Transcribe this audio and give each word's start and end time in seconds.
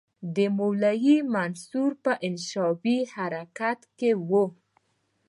د 0.35 0.37
مولوي 0.57 1.17
منصور 1.33 1.91
په 2.03 2.11
انشعابي 2.27 2.97
حرکت 3.13 3.79
کې 3.97 4.11
وو. 4.29 4.45